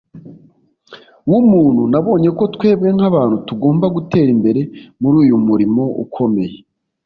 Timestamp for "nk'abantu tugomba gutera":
2.95-4.29